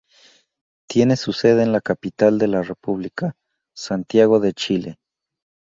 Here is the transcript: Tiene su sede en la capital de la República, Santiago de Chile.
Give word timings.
Tiene 0.89 1.15
su 1.15 1.31
sede 1.31 1.61
en 1.61 1.71
la 1.71 1.79
capital 1.79 2.39
de 2.39 2.47
la 2.47 2.63
República, 2.63 3.35
Santiago 3.77 4.39
de 4.39 4.53
Chile. 4.53 4.97